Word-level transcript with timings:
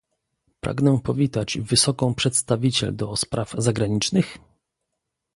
Pragnę 0.59 0.99
powitać 1.03 1.57
wysoką 1.57 2.15
przedstawiciel 2.15 2.95
do 2.95 3.15
spraw 3.15 3.53
zagranicznych? 3.57 4.37